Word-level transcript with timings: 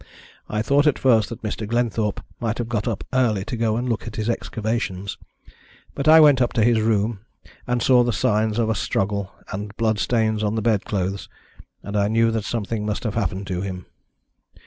I 0.49 0.63
thought 0.63 0.87
at 0.87 0.97
first 0.97 1.29
that 1.29 1.43
Mr. 1.43 1.67
Glenthorpe 1.67 2.25
might 2.39 2.57
have 2.57 2.67
got 2.67 2.87
up 2.87 3.03
early 3.13 3.45
to 3.45 3.55
go 3.55 3.77
and 3.77 3.87
look 3.87 4.07
at 4.07 4.15
his 4.15 4.31
excavations, 4.31 5.19
but 5.93 6.07
I 6.07 6.19
went 6.19 6.41
up 6.41 6.53
to 6.53 6.63
his 6.63 6.81
room 6.81 7.19
and 7.67 7.83
saw 7.83 8.03
the 8.03 8.11
signs 8.11 8.57
of 8.57 8.67
a 8.67 8.73
struggle 8.73 9.31
and 9.51 9.77
blood 9.77 9.99
stains 9.99 10.41
on 10.43 10.55
the 10.55 10.61
bed 10.63 10.85
clothes, 10.85 11.29
and 11.83 11.95
I 11.95 12.07
knew 12.07 12.31
that 12.31 12.45
something 12.45 12.83
must 12.83 13.03
have 13.03 13.13
happened 13.13 13.45
to 13.45 13.61
him. 13.61 13.85